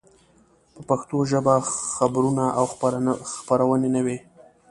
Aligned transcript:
په 0.73 0.81
پښتو 0.89 1.17
ژبه 1.31 1.55
خبرونه 1.95 2.45
او 2.59 2.65
خپرونې 3.43 3.89
نه 3.95 4.01
وې. 4.05 4.17